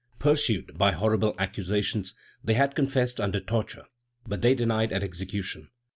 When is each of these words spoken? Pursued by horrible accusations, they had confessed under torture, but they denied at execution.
Pursued 0.17 0.79
by 0.79 0.93
horrible 0.93 1.35
accusations, 1.37 2.15
they 2.43 2.55
had 2.55 2.73
confessed 2.73 3.19
under 3.21 3.39
torture, 3.39 3.85
but 4.27 4.41
they 4.41 4.55
denied 4.55 4.91
at 4.91 5.03
execution. 5.03 5.69